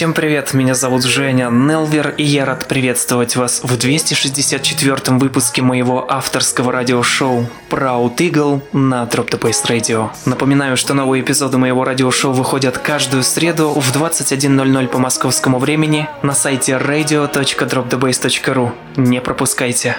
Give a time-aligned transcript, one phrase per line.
[0.00, 6.10] Всем привет, меня зовут Женя Нелвер, и я рад приветствовать вас в 264-м выпуске моего
[6.10, 10.08] авторского радиошоу Proud Eagle на Drop the Bass Radio.
[10.24, 16.32] Напоминаю, что новые эпизоды моего радиошоу выходят каждую среду в 21.00 по московскому времени на
[16.32, 18.72] сайте radio.dropthebase.ru.
[18.96, 19.98] Не пропускайте.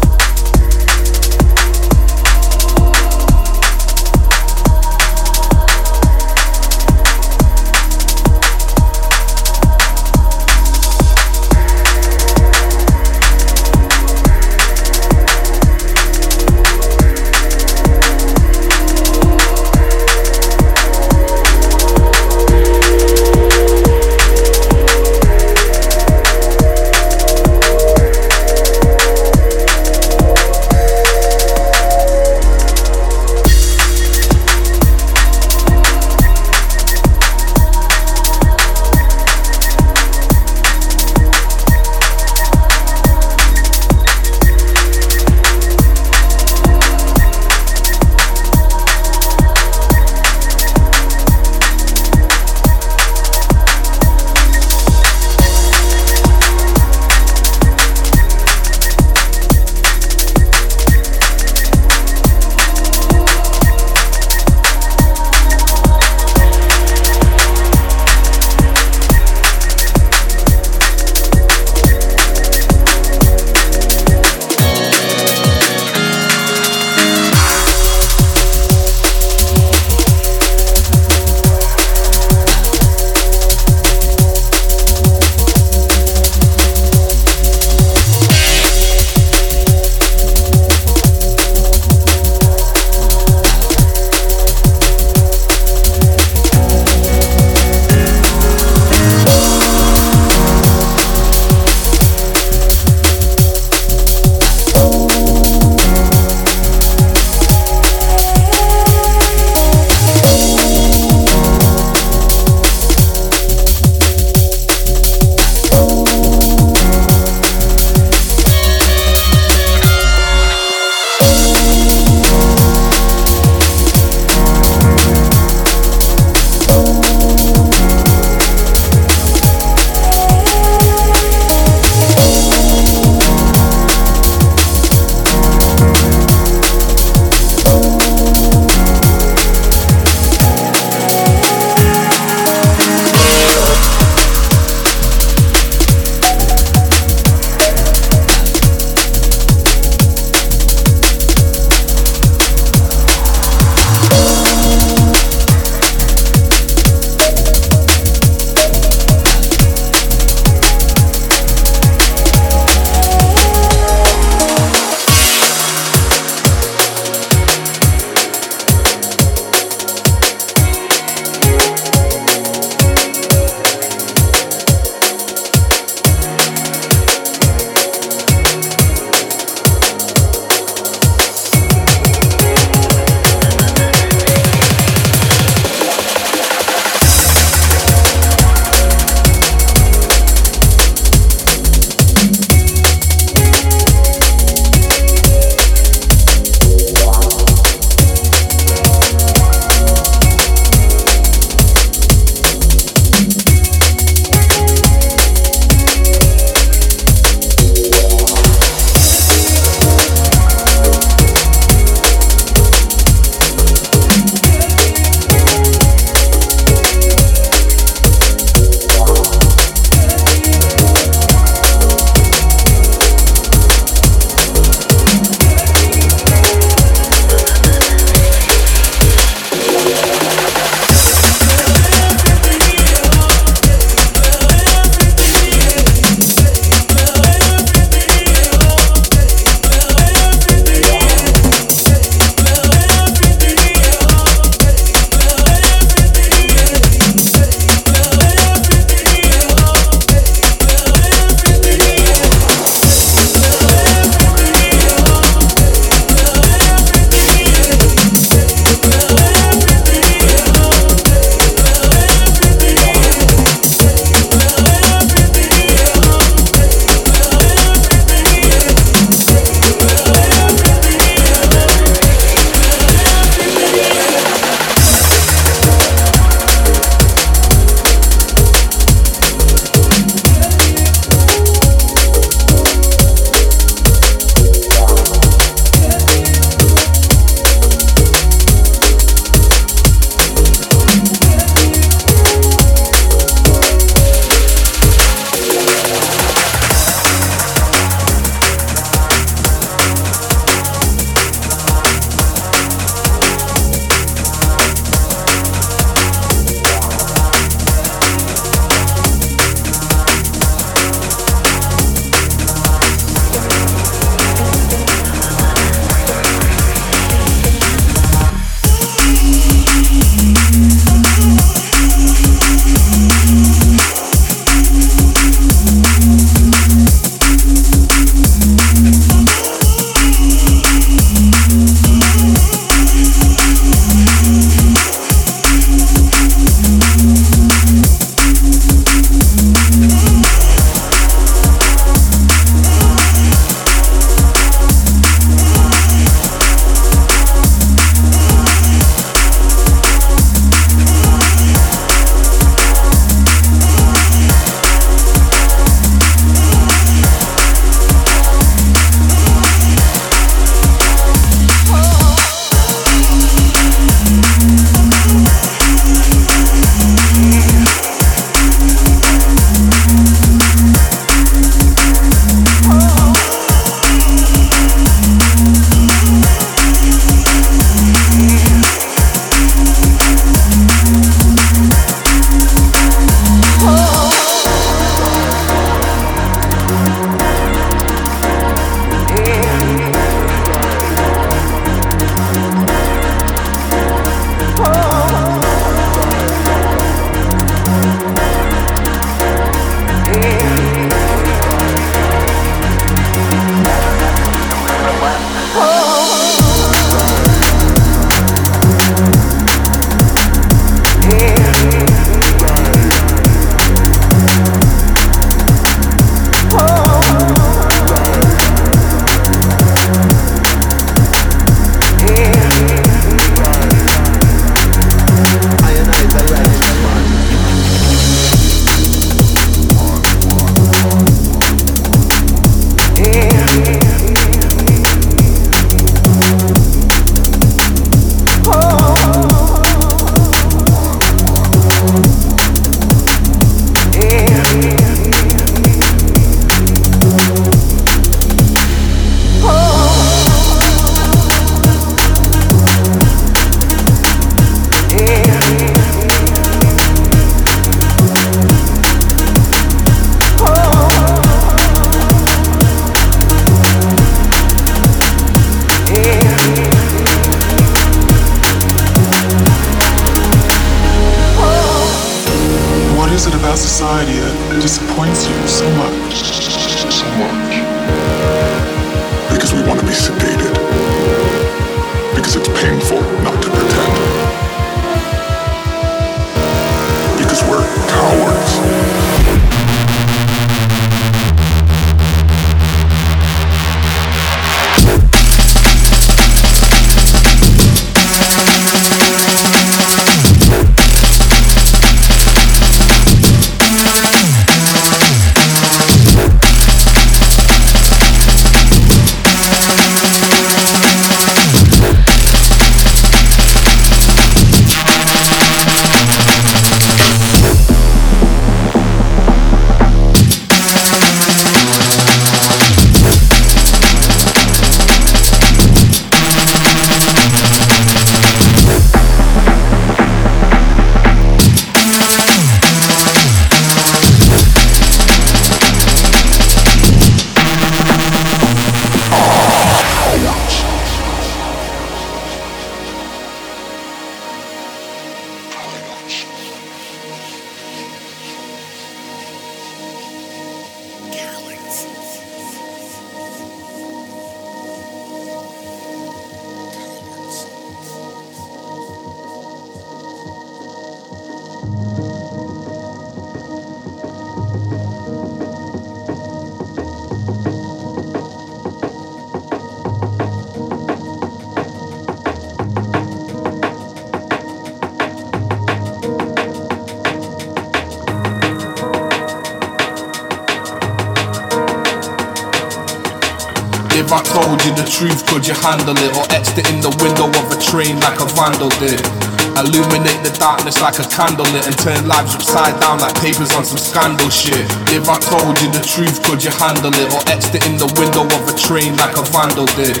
[585.36, 586.16] Could you handle it?
[586.16, 589.04] Or etched it in the window of a train like a vandal did?
[589.52, 593.60] Illuminate the darkness like a candle lit and turn lives upside down like papers on
[593.60, 594.64] some scandal shit.
[594.96, 597.12] If I told you the truth, could you handle it?
[597.12, 600.00] Or etched it in the window of a train like a vandal did?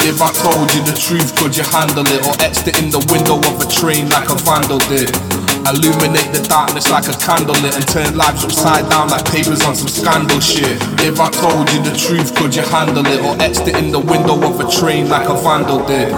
[0.00, 2.24] If I told you the truth, could you handle it?
[2.24, 5.31] Or etched it in the window of a train like a vandal did?
[5.62, 9.76] Illuminate the darkness like a candle lit and turn lives upside down like papers on
[9.76, 10.76] some scandal shit.
[11.00, 13.22] If I told you the truth, could you handle it?
[13.22, 16.10] Or etched it in the window of a train like a vandal did?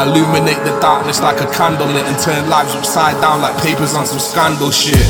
[0.00, 4.06] Illuminate the darkness like a candle lit and turn lives upside down like papers on
[4.06, 5.04] some scandal shit.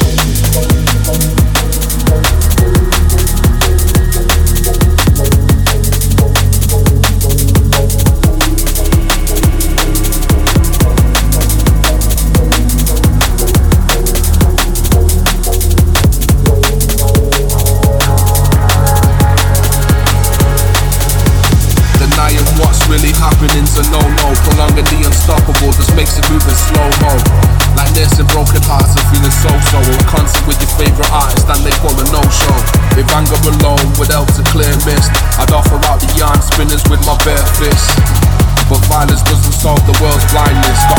[37.66, 40.95] But violence doesn't solve the world's blindness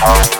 [0.00, 0.39] house.